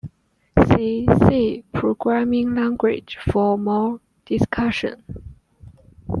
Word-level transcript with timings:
See 0.71 1.05
C 1.27 1.63
programming 1.75 2.55
language 2.55 3.19
for 3.31 3.55
more 3.55 3.99
discussion. 4.25 5.03